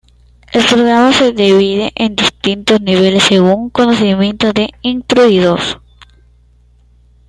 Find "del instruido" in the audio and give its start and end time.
4.51-5.57